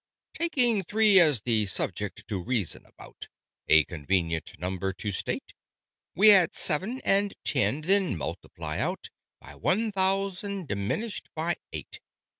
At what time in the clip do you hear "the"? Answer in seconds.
1.41-1.67